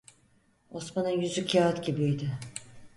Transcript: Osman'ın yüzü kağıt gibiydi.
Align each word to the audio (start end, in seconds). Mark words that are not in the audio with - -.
Osman'ın 0.71 1.09
yüzü 1.09 1.47
kağıt 1.47 1.85
gibiydi. 1.85 2.31